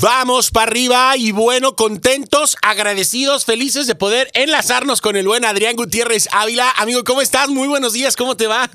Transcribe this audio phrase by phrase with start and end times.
[0.00, 5.74] Vamos para arriba y bueno, contentos, agradecidos, felices de poder enlazarnos con el buen Adrián
[5.74, 6.70] Gutiérrez Ávila.
[6.76, 7.48] Amigo, ¿cómo estás?
[7.48, 8.70] Muy buenos días, ¿cómo te va?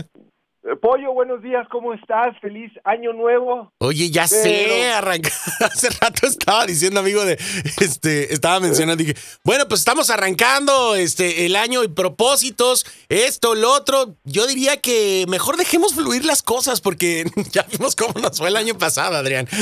[0.65, 2.39] Eh, Pollo, buenos días, ¿cómo estás?
[2.39, 3.73] Feliz año nuevo.
[3.79, 5.29] Oye, ya Pero- sé, arranca.
[5.60, 9.13] Hace rato estaba diciendo, amigo, de este, estaba mencionando, dije,
[9.44, 14.15] bueno, pues estamos arrancando este el año y propósitos, esto, lo otro.
[14.23, 18.55] Yo diría que mejor dejemos fluir las cosas, porque ya vimos cómo nos fue el
[18.55, 19.48] año pasado, Adrián.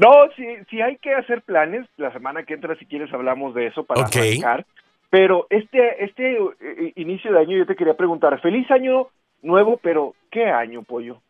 [0.00, 3.68] No, si, si hay que hacer planes, la semana que entra, si quieres, hablamos de
[3.68, 4.66] eso para arrancar.
[5.10, 9.08] Pero este, este eh, inicio de año yo te quería preguntar, feliz año
[9.42, 11.20] nuevo, pero ¿qué año, Pollo?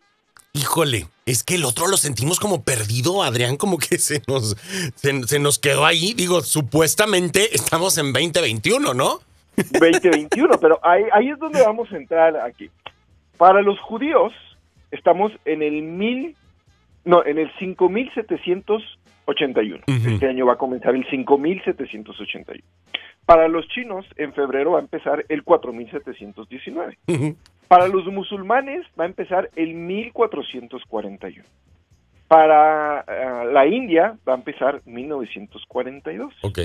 [0.54, 4.54] Híjole, es que el otro lo sentimos como perdido, Adrián, como que se nos,
[4.94, 6.12] se, se nos quedó ahí.
[6.14, 9.20] Digo, supuestamente estamos en 2021, ¿no?
[9.56, 12.70] 2021, pero ahí, ahí es donde vamos a entrar aquí.
[13.36, 14.32] Para los judíos,
[14.90, 16.34] estamos en el mil,
[17.04, 19.84] no, en el 5781.
[19.86, 20.10] Ujú.
[20.10, 22.62] Este año va a comenzar el 5781.
[23.24, 26.98] Para los chinos, en febrero va a empezar el 4719.
[27.72, 31.42] Para los musulmanes va a empezar el 1441.
[32.28, 36.34] Para ah, la India va a empezar 1942.
[36.42, 36.58] ok.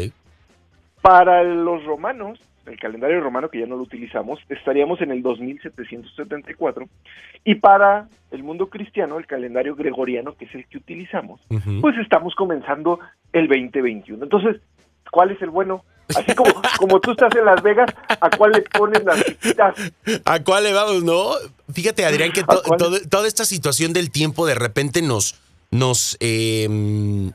[1.01, 6.89] Para los romanos, el calendario romano que ya no lo utilizamos, estaríamos en el 2774.
[7.45, 11.39] Y para el mundo cristiano, el calendario gregoriano, que es el que utilizamos,
[11.79, 12.99] pues estamos comenzando
[13.31, 14.25] el 2021.
[14.25, 14.57] Entonces,
[15.09, 15.85] ¿cuál es el bueno?
[16.15, 19.75] Así como, como tú estás en Las Vegas, ¿a cuál le pones las fichitas?
[20.25, 21.31] ¿A cuál le vamos, no?
[21.73, 22.43] Fíjate, Adrián, que
[23.09, 25.35] toda esta situación del tiempo de repente nos,
[25.69, 27.31] nos, eh,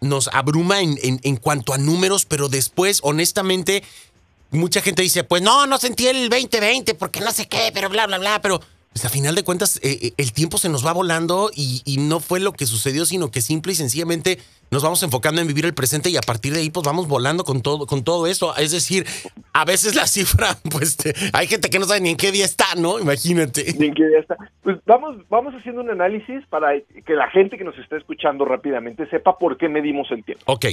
[0.00, 3.82] nos abruma en, en- en cuanto a números, pero después, honestamente,
[4.50, 8.06] mucha gente dice, pues no, no sentí el 2020 porque no sé qué, pero bla,
[8.06, 8.60] bla, bla, pero
[8.92, 11.98] pues, a final de cuentas eh, eh, el tiempo se nos va volando y, y
[11.98, 14.38] no fue lo que sucedió, sino que simple y sencillamente
[14.70, 17.44] nos vamos enfocando en vivir el presente y a partir de ahí pues vamos volando
[17.44, 18.56] con todo, con todo esto.
[18.56, 19.04] Es decir,
[19.52, 22.44] a veces la cifra, pues te- hay gente que no sabe ni en qué día
[22.46, 22.98] está, ¿no?
[22.98, 23.74] Imagínate.
[23.78, 24.36] Bien que ya está.
[24.62, 29.06] Pues vamos, vamos haciendo un análisis para que la gente que nos está escuchando rápidamente
[29.10, 30.44] sepa por qué medimos el tiempo.
[30.46, 30.66] Ok,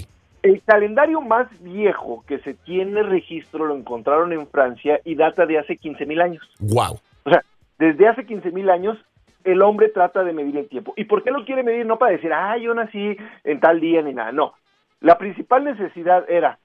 [0.43, 5.59] El calendario más viejo que se tiene registro lo encontraron en Francia y data de
[5.59, 6.43] hace 15 mil años.
[6.59, 6.99] wow.
[7.79, 8.97] Desde hace 15 mil años
[9.45, 10.93] el hombre trata de medir el tiempo.
[10.97, 11.85] ¿Y por qué lo quiere medir?
[11.85, 14.31] No para decir, ah, yo nací en tal día ni nada.
[14.33, 14.53] No.
[14.99, 16.59] La principal necesidad era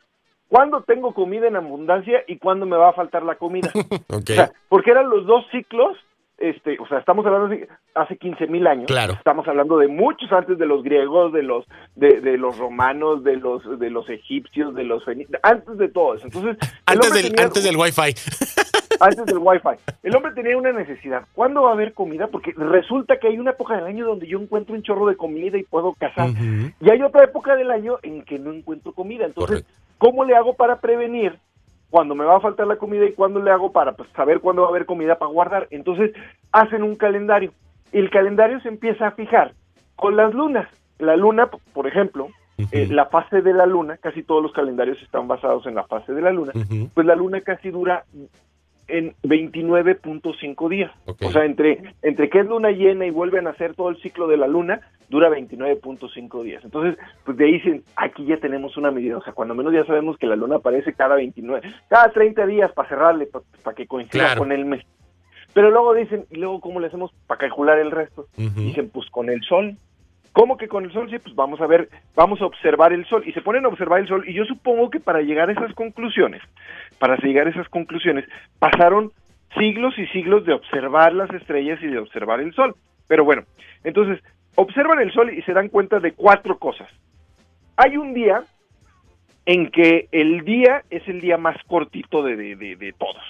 [0.49, 3.71] cuándo tengo comida en abundancia y cuándo me va a faltar la comida.
[4.13, 4.31] Ok.
[4.31, 5.97] O sea, porque eran los dos ciclos,
[6.37, 8.87] este, o sea, estamos hablando de hace 15 mil años.
[8.87, 9.13] Claro.
[9.13, 11.65] Estamos hablando de muchos antes de los griegos, de los,
[11.95, 16.17] de, de los romanos, de los, de los egipcios, de los fenicios, antes de todo
[16.17, 16.27] eso.
[16.27, 18.15] Entonces, Antes del, tenía- antes del Wi-Fi.
[19.01, 19.77] Antes del wifi.
[20.03, 21.25] El hombre tenía una necesidad.
[21.35, 22.27] ¿Cuándo va a haber comida?
[22.29, 25.59] Porque resulta que hay una época del año donde yo encuentro un chorro de comida
[25.59, 26.31] y puedo cazar.
[26.31, 26.73] Ujú.
[26.81, 29.25] Y hay otra época del año en que no encuentro comida.
[29.25, 29.85] Entonces, Correcto.
[29.99, 31.39] ¿cómo le hago para prevenir
[31.91, 34.63] cuando me va a faltar la comida y cuándo le hago para pues, saber cuándo
[34.63, 35.69] va a haber comida para guardar?
[35.71, 36.13] Entonces,
[36.53, 37.53] hacen un calendario.
[37.93, 39.53] El calendario se empieza a fijar
[39.97, 40.69] con las lunas.
[40.99, 42.29] La luna, por ejemplo,
[42.71, 46.13] eh, la fase de la luna, casi todos los calendarios están basados en la fase
[46.13, 46.89] de la luna, Ujú.
[46.95, 48.05] pues la luna casi dura
[48.89, 50.91] en 29.5 días.
[51.07, 54.27] O sea, entre, entre que es luna llena y vuelve a nacer todo el ciclo
[54.29, 56.65] de la luna, dura 29.5 días.
[56.65, 59.17] Entonces, pues de ahí dicen, aquí ya tenemos una medida.
[59.19, 62.73] O sea, cuando menos ya sabemos que la luna aparece cada 29, cada 30 días
[62.73, 63.29] para cerrarle,
[63.63, 64.41] para que coincida Claro.
[64.41, 64.85] con el mes.
[65.53, 68.27] Pero luego dicen, ¿y luego cómo le hacemos para calcular el resto?
[68.37, 69.77] Dicen, pues con el sol.
[70.35, 71.09] ¿Cómo que con el sol?
[71.09, 73.23] Sí, pues vamos a ver, vamos a observar el sol.
[73.25, 74.25] Y se ponen a observar el sol.
[74.29, 76.43] Y yo supongo que para llegar a esas conclusiones,
[76.99, 78.25] para llegar a esas conclusiones,
[78.59, 79.13] pasaron
[79.57, 82.75] siglos y siglos de observar las estrellas y de observar el sol.
[83.07, 83.45] Pero bueno,
[83.85, 84.21] entonces,
[84.57, 86.89] observan el sol y se dan cuenta de cuatro cosas.
[87.77, 88.43] Hay un día
[89.47, 93.23] en que el día es el día más cortito de, de, de- todos.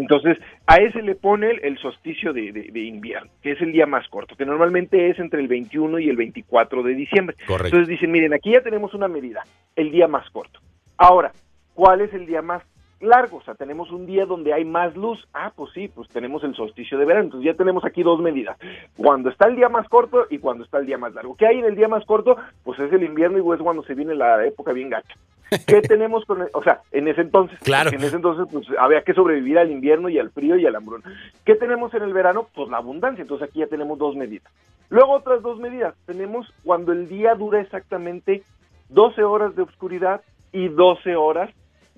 [0.00, 3.72] Entonces, a ese le pone el, el solsticio de, de- de invierno, que es el
[3.72, 7.36] día más corto, que normalmente es entre el 21 y el 24 de diciembre.
[7.46, 7.66] Correcto.
[7.76, 9.42] Entonces dicen, miren, aquí ya tenemos una medida,
[9.76, 10.60] el día más corto.
[10.96, 11.32] Ahora,
[11.74, 12.62] ¿cuál es el día más
[13.00, 13.38] largo?
[13.38, 15.26] O sea, tenemos un día donde hay más luz.
[15.34, 17.24] Ah, pues sí, pues tenemos el solsticio de verano.
[17.26, 18.56] Entonces ya tenemos aquí dos medidas.
[18.96, 21.36] Cuando está el día más corto y cuando está el día más largo.
[21.36, 22.36] ¿Qué hay en el día más corto?
[22.64, 25.14] Pues es el invierno y es cuando se viene la época bien gacha.
[25.66, 27.58] ¿Qué tenemos con, el- o sea, en ese entonces?
[27.60, 27.90] Claro.
[27.90, 31.02] En ese entonces, pues había que sobrevivir al invierno y al frío y al hambrón.
[31.44, 32.46] ¿Qué tenemos en el verano?
[32.54, 33.22] Pues la abundancia.
[33.22, 34.52] Entonces aquí ya tenemos dos medidas.
[34.90, 35.94] Luego otras dos medidas.
[36.06, 38.42] Tenemos cuando el día dura exactamente
[38.90, 40.20] 12 horas de oscuridad
[40.52, 41.50] y 12 horas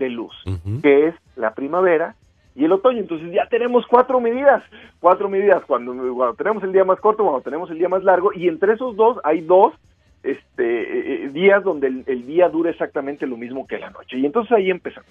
[0.04, 0.34] de luz,
[0.82, 2.14] que es la primavera
[2.54, 2.98] y el otoño.
[2.98, 4.62] Entonces ya tenemos cuatro medidas,
[5.00, 8.32] cuatro medidas cuando, cuando tenemos el día más corto, cuando tenemos el día más largo,
[8.34, 9.74] y entre esos dos hay dos
[10.22, 14.18] este, días donde el, día dura exactamente lo mismo que la noche.
[14.18, 15.10] Y entonces ahí empezamos.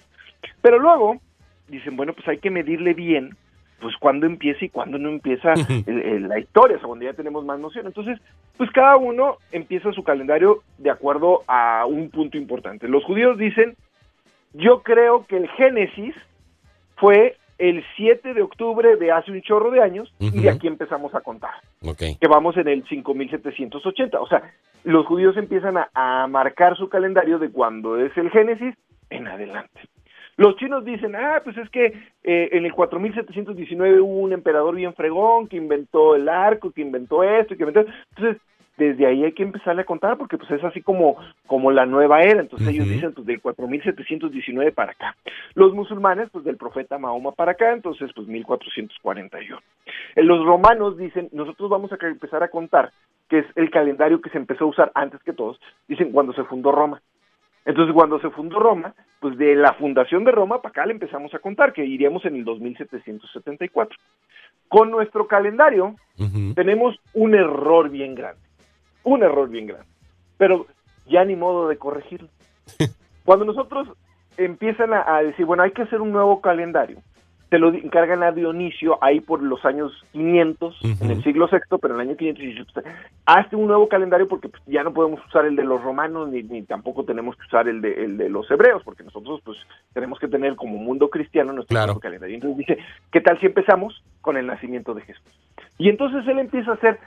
[0.60, 1.16] Pero luego
[1.68, 3.36] dicen, bueno, pues hay que medirle bien
[3.80, 5.54] pues cuándo empieza y cuándo no empieza
[5.86, 7.86] la historia, o sea, cuando ya tenemos más noción.
[7.86, 8.20] Entonces,
[8.56, 12.86] pues cada uno empieza su calendario de acuerdo a un punto importante.
[12.86, 13.76] Los judíos dicen,
[14.52, 16.14] yo creo que el Génesis
[16.96, 21.14] fue el 7 de octubre de hace un chorro de años y de aquí empezamos
[21.14, 21.54] a contar.
[21.96, 24.20] Que vamos en el 5780.
[24.20, 24.42] O sea,
[24.84, 28.74] los judíos empiezan a, a marcar su calendario de cuando es el Génesis
[29.10, 29.80] en adelante.
[30.36, 31.86] Los chinos dicen, ah, pues es que
[32.24, 37.22] eh, en el 4719 hubo un emperador bien fregón que inventó el arco, que inventó
[37.22, 37.84] esto, que inventó...
[38.16, 38.42] Entonces,
[38.88, 42.20] desde ahí hay que empezarle a contar porque pues es así como, como la nueva
[42.20, 42.40] era.
[42.40, 45.16] Entonces ellos dicen pues del 4719 para acá.
[45.54, 49.60] Los musulmanes pues del profeta Mahoma para acá, entonces pues 1441.
[50.16, 52.92] Eh, los romanos dicen, nosotros vamos a empezar a contar,
[53.28, 55.58] que es el calendario que se empezó a usar antes que todos,
[55.88, 57.00] dicen cuando se fundó Roma.
[57.64, 61.32] Entonces, cuando se fundó Roma, pues de la fundación de Roma para acá le empezamos
[61.34, 63.98] a contar, que iríamos en el 2774.
[64.68, 65.94] Con nuestro calendario
[66.54, 68.41] tenemos un error bien grande,
[69.04, 69.86] un error bien grande,
[70.36, 70.66] pero
[71.06, 72.28] ya ni modo de corregirlo.
[73.24, 73.88] Cuando nosotros
[74.36, 76.98] empiezan a, a decir, bueno, hay que hacer un nuevo calendario,
[77.52, 81.94] se lo encargan a Dionisio ahí por los años 500, en el siglo VI, pero
[81.94, 82.82] en el año 500
[83.26, 86.42] hazte un nuevo calendario porque pues, ya no podemos usar el de los romanos ni,
[86.42, 89.58] ni tampoco tenemos que usar el de, el de los hebreos, porque nosotros pues
[89.92, 92.36] tenemos que tener como mundo cristiano nuestro nuevo calendario.
[92.36, 92.78] Entonces dice,
[93.12, 95.22] ¿qué tal si empezamos con el nacimiento de Jesús?
[95.76, 97.00] Y entonces él empieza a hacer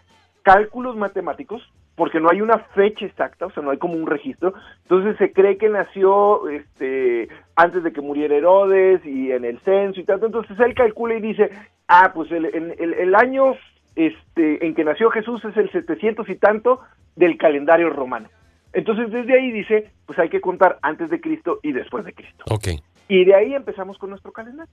[0.46, 4.54] cálculos matemáticos porque no hay una fecha exacta, o sea, no hay como un registro.
[4.84, 10.00] Entonces se cree que nació este antes de que muriera Herodes y en el censo
[10.00, 10.28] y tanto.
[10.28, 11.50] Entonces él calcula y dice,
[11.88, 13.56] ah, pues el, el, año
[13.96, 16.82] este, en que nació Jesús es el 700 y tanto
[17.16, 18.30] del calendario romano.
[18.72, 22.44] Entonces desde ahí dice, pues hay que contar antes de Cristo y después de Cristo.
[22.52, 22.78] Okay.
[23.08, 24.72] Y de ahí empezamos con nuestro calendario.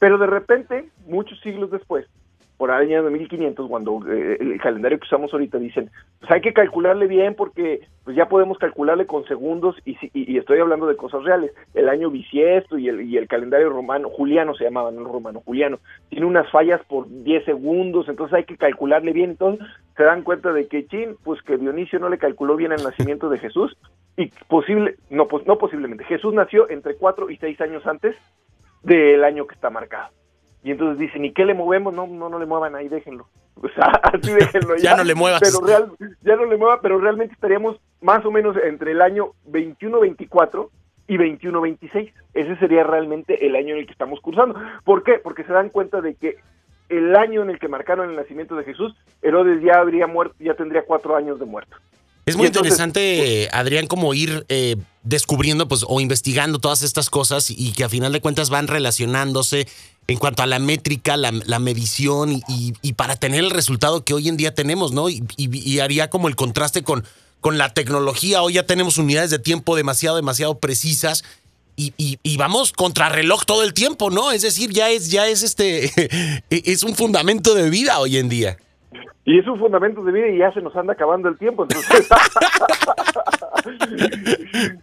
[0.00, 2.06] Pero de repente, muchos siglos después,
[2.56, 5.90] por año de 1500, cuando eh, el calendario que usamos ahorita dicen,
[6.20, 10.60] pues hay que calcularle bien porque pues ya podemos calcularle con segundos y, y, estoy
[10.60, 11.52] hablando de cosas reales.
[11.74, 15.78] El año bisiesto y el, y el calendario romano, juliano se llamaba, no romano, juliano,
[16.10, 19.30] tiene unas fallas por 10 segundos, entonces hay que calcularle bien.
[19.30, 19.66] Entonces
[19.96, 23.28] se dan cuenta de que, chin, pues que Dionisio no le calculó bien el nacimiento
[23.30, 23.76] de Jesús
[24.16, 28.16] y posible, no, pues, no posiblemente, Jesús nació entre 4 y 6 años antes
[28.82, 30.10] del año que está marcado.
[30.64, 31.94] Y entonces dicen, ¿y qué le movemos?
[31.94, 33.28] No, no, no le muevan ahí, déjenlo.
[33.62, 34.90] O sea, así déjenlo ya.
[34.90, 35.40] ya no le muevas.
[35.40, 39.32] Pero real, ya no le mueva, pero realmente estaríamos más o menos entre el año
[39.48, 40.68] 21-24
[41.06, 42.12] y 21-26.
[42.34, 44.60] Ese sería realmente el año en el que estamos cursando.
[44.84, 45.14] ¿Por qué?
[45.22, 46.36] Porque se dan cuenta de que
[46.88, 50.54] el año en el que marcaron el nacimiento de Jesús, Herodes ya habría muerto, ya
[50.54, 51.76] tendría cuatro años de muerto.
[52.26, 57.72] Es muy interesante, Adrián, como ir eh, descubriendo pues, o investigando todas estas cosas y
[57.72, 59.66] que a final de cuentas van relacionándose
[60.06, 64.36] en cuanto a la métrica, la, medición y, para tener el resultado que hoy en
[64.36, 65.08] día tenemos, ¿no?
[65.08, 67.04] Y, haría como el contraste con,
[67.40, 68.42] con la tecnología.
[68.42, 71.24] Hoy ya tenemos unidades de tiempo demasiado, demasiado precisas.
[71.76, 74.30] Y, vamos contra reloj todo el tiempo, ¿no?
[74.30, 75.90] Es decir, ya es, ya es este,
[76.50, 78.58] es un fundamento de vida hoy en día.
[79.24, 81.62] Y es un fundamento de vida y ya se nos anda acabando el tiempo.
[81.64, 82.08] Entonces,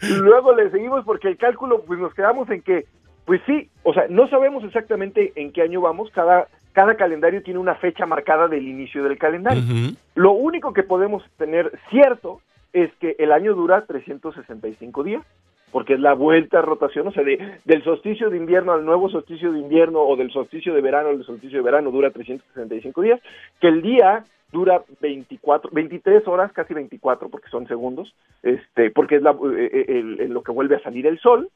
[0.19, 2.86] luego le seguimos porque el cálculo, pues nos quedamos en que
[3.25, 7.60] pues sí, o sea, no sabemos exactamente en qué año vamos, cada, cada calendario tiene
[7.60, 9.63] una fecha marcada del inicio del calendario.
[10.15, 12.41] Lo único que podemos tener cierto
[12.74, 15.24] es que el año dura 365 días,
[15.72, 19.10] porque es la vuelta a rotación, o sea, de, del solsticio de invierno al nuevo
[19.10, 23.20] solsticio de invierno o del solsticio de verano al solsticio de verano dura 365 días,
[23.60, 28.13] que el día dura 24, 23 horas, casi 24, porque son segundos,
[28.44, 31.50] este, porque es la, eh, eh, lo que vuelve a salir el sol,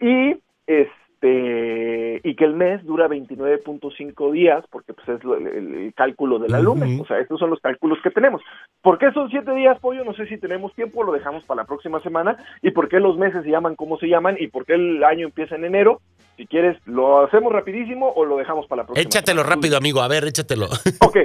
[0.00, 6.38] y este este, y que el mes dura 29.5 días, porque pues es el, cálculo
[6.38, 8.42] de la luna, o sea, estos son los cálculos que tenemos.
[8.82, 10.04] ¿Por qué son siete días, Pollo?
[10.04, 13.16] No sé si tenemos tiempo, lo dejamos para la próxima semana, y por qué los
[13.16, 16.00] meses se llaman como se llaman, y por qué el año empieza en enero,
[16.36, 20.08] si quieres, ¿lo hacemos rapidísimo o lo dejamos para la próxima Échatelo rápido, amigo, a
[20.08, 20.66] ver, échatelo.
[21.00, 21.18] Ok,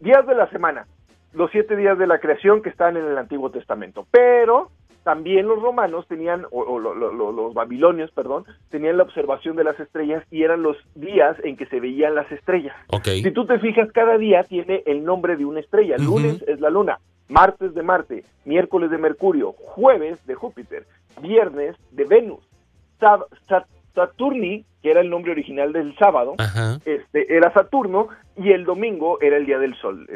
[0.00, 0.86] días de la semana,
[1.32, 4.70] los siete días de la creación que están en el Antiguo Testamento, pero
[5.08, 10.42] también los romanos tenían, o, los babilonios, perdón, tenían la observación de las estrellas y
[10.42, 12.76] eran los días en que se veían las estrellas.
[13.02, 15.96] Si tú te fijas, cada día tiene el nombre de una estrella.
[15.96, 16.98] Lunes es la luna,
[17.30, 20.84] martes de Marte, miércoles de Mercurio, jueves de Júpiter,
[21.22, 22.46] viernes de Venus,
[23.94, 26.34] Saturni, que era el nombre original del sábado,
[26.84, 30.06] este era Saturno y el domingo era el día del Sol.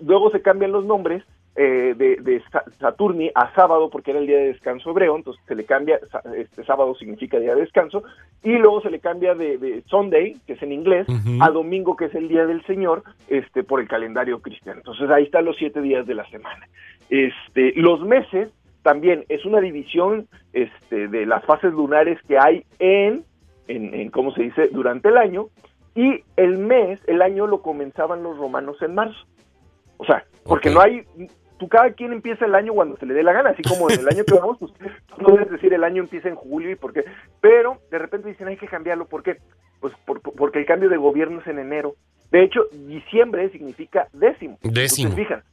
[0.00, 1.22] luego se cambian los nombres
[1.54, 2.42] eh, de,
[2.80, 6.00] Saturni a sábado porque era el día de descanso hebreo, entonces se le cambia,
[6.36, 8.02] este sábado significa día de descanso,
[8.42, 11.06] y luego se le cambia de, Sunday, que es en inglés,
[11.40, 14.78] a domingo, que es el día del Señor, este, por el calendario cristiano.
[14.78, 16.66] Entonces ahí están los siete días de la semana.
[17.10, 18.50] Este, los meses
[18.82, 23.24] también es una división este, de las fases lunares que hay en,
[23.68, 25.48] en, en, ¿cómo se dice?, durante el año,
[25.94, 29.26] y el mes, el año lo comenzaban los romanos en marzo.
[29.98, 31.04] O sea, porque no hay
[31.62, 34.00] tú cada quien empieza el año cuando se le dé la gana, así como en
[34.00, 34.72] el año que vamos, pues
[35.18, 37.04] no debes decir el año empieza en julio y por qué,
[37.40, 39.36] pero de repente dicen hay que cambiarlo, ¿por qué?
[39.78, 41.94] Pues porque el cambio de gobierno es en enero.
[42.32, 44.58] De hecho, diciembre significa décimo.
[44.62, 45.10] Décimo.
[45.10, 45.44] Entonces,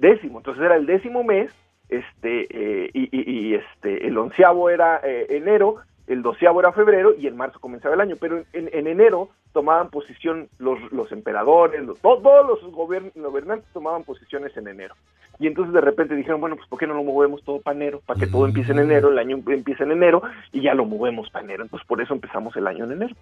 [0.00, 0.38] décimo.
[0.38, 1.52] Entonces era el décimo mes,
[1.88, 7.36] este, eh, y, este, el onceavo era eh, enero, el doceavo era febrero y en
[7.36, 13.68] marzo comenzaba el año, pero en, enero tomaban posición los, los emperadores, todos los gobernantes
[13.72, 14.94] tomaban posiciones en enero.
[15.38, 18.00] Y entonces de repente dijeron, bueno, pues ¿por qué no lo movemos todo para enero?
[18.04, 21.30] Para que todo empiece en enero, el año empieza en enero y ya lo movemos
[21.30, 21.64] para enero.
[21.64, 23.14] Entonces por eso empezamos el año en enero.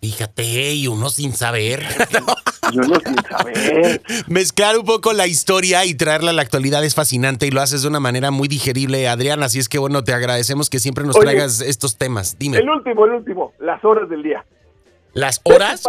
[0.00, 1.80] Fíjate, y uno sin saber.
[2.72, 4.00] y uno sin saber.
[4.28, 7.82] Mezclar un poco la historia y traerla a la actualidad es fascinante y lo haces
[7.82, 9.42] de una manera muy digerible, Adrián.
[9.42, 12.38] Así es que bueno, te agradecemos que siempre nos traigas estos temas.
[12.38, 12.58] Dime.
[12.58, 14.44] El último, el último, las horas del día.
[15.12, 15.82] ¿Las horas?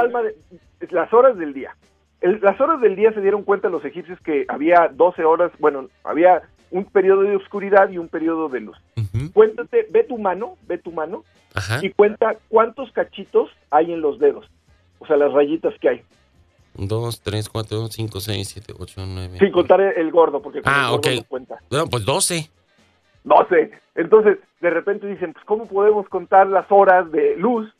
[0.90, 1.76] las horas del día.
[2.22, 6.44] las horas del día se dieron cuenta los egipcios que había 12 horas, bueno, había
[6.72, 8.78] un periodo de oscuridad y un periodo de luz.
[9.34, 11.24] Cuéntate, ve tu mano, ve tu mano
[11.82, 14.46] y cuenta cuántos cachitos hay en los dedos.
[15.00, 16.02] O sea, las rayitas que hay.
[16.76, 19.40] 2, 3, 4, 5, 6, 7, 8, 9.
[19.40, 21.58] Sin contar el, gordo, porque ah, el gordo no cuenta.
[21.70, 22.50] Bueno, pues 12.
[23.24, 23.72] 12.
[23.96, 27.72] Entonces, de repente dicen, pues, ¿cómo podemos contar las horas de luz?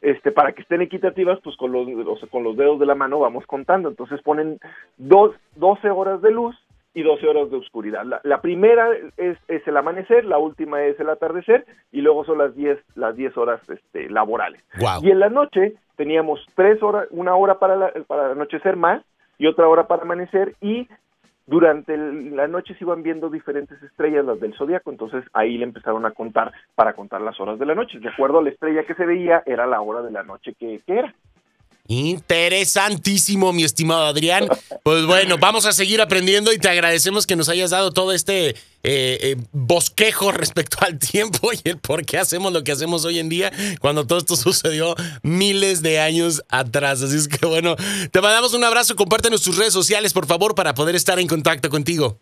[0.00, 1.86] Este, para que estén equitativas, pues con los,
[2.30, 3.88] con los dedos de la mano vamos contando.
[3.88, 4.58] Entonces ponen
[4.98, 6.54] dos, 12 horas de luz
[6.96, 8.06] y 12 horas de oscuridad.
[8.24, 8.88] La, primera
[9.18, 13.36] es, el amanecer, la última es el atardecer y luego son las 10 las 10
[13.36, 14.64] horas este, laborales.
[15.02, 19.04] Y en la noche teníamos tres horas, una hora para, para anochecer más
[19.36, 20.88] y otra hora para amanecer y
[21.44, 26.06] durante la noche se iban viendo diferentes estrellas, las del zodiaco, entonces ahí le empezaron
[26.06, 27.98] a contar para contar las horas de la noche.
[28.00, 30.80] De acuerdo a la estrella que se veía, era la hora de la noche que
[30.86, 31.14] era.
[31.88, 34.48] Interesantísimo, mi estimado Adrián.
[34.82, 38.50] Pues bueno, vamos a seguir aprendiendo y te agradecemos que nos hayas dado todo este
[38.50, 43.18] eh, eh, bosquejo respecto al tiempo y el por qué hacemos lo que hacemos hoy
[43.18, 47.02] en día cuando todo esto sucedió miles de años atrás.
[47.02, 47.76] Así es que bueno,
[48.10, 51.70] te mandamos un abrazo, compártenos tus redes sociales, por favor, para poder estar en contacto
[51.70, 52.18] contigo.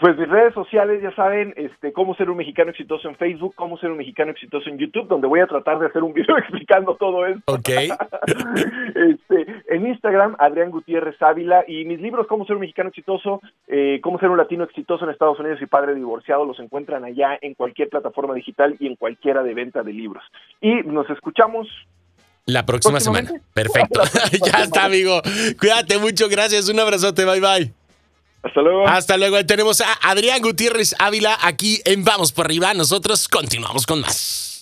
[0.00, 3.78] Pues mis redes sociales, ya saben, este, cómo ser un mexicano exitoso en Facebook, cómo
[3.78, 6.96] ser un mexicano exitoso en YouTube, donde voy a tratar de hacer un video explicando
[6.96, 7.40] todo esto.
[7.46, 7.68] Ok.
[8.94, 14.00] este, en Instagram, Adrián Gutiérrez Ávila, y mis libros, cómo ser un mexicano exitoso, eh,
[14.02, 17.54] cómo ser un latino exitoso en Estados Unidos y padre divorciado, los encuentran allá en
[17.54, 20.24] cualquier plataforma digital y en cualquiera de venta de libros.
[20.60, 21.68] Y nos escuchamos
[22.46, 23.30] la próxima semana.
[23.52, 24.00] Perfecto.
[24.52, 25.20] ya está, amigo.
[25.58, 26.28] Cuídate mucho.
[26.28, 26.68] Gracias.
[26.68, 27.24] Un abrazote.
[27.24, 27.85] Bye, bye.
[28.42, 28.86] Hasta luego.
[28.86, 29.44] Hasta luego.
[29.44, 32.74] Tenemos a Adrián Gutiérrez Ávila aquí en Vamos por arriba.
[32.74, 34.55] Nosotros continuamos con más.